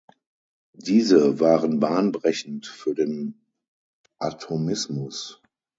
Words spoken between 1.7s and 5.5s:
bahnbrechend für den Atomismus.